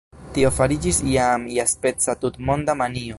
[0.35, 3.07] Tio fariĝis jam iaspeca tutmonda manio.